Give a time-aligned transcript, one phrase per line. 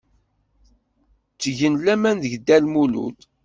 [1.33, 3.17] Ttgen laman deg Dda Lmulud.